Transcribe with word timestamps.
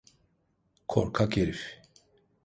Korkak 0.87 1.37
herif! 1.37 1.79